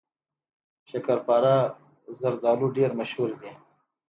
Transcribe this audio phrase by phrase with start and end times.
[0.89, 1.55] شکرپاره
[2.19, 3.51] زردالو ډیر مشهور دي.